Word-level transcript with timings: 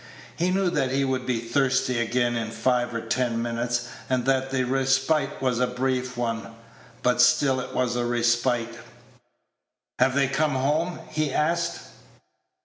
He 0.35 0.49
knew 0.49 0.71
that 0.71 0.89
he 0.89 1.05
would 1.05 1.27
be 1.27 1.37
thirsty 1.39 1.99
again 1.99 2.35
in 2.35 2.49
five 2.49 2.91
or 2.91 3.01
ten 3.01 3.39
minutes 3.39 3.87
and 4.09 4.25
that 4.25 4.49
the 4.49 4.63
respite 4.63 5.39
was 5.39 5.59
a 5.59 5.67
brief 5.67 6.17
one; 6.17 6.55
but 7.03 7.21
still 7.21 7.59
it 7.59 7.75
was 7.75 7.95
a 7.95 8.03
respite. 8.03 8.79
"Have 9.99 10.15
they 10.15 10.27
come 10.27 10.55
home?" 10.55 11.01
he 11.11 11.31
asked. 11.31 11.81